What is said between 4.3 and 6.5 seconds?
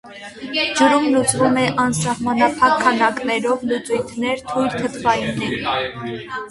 թույլ թթվային են։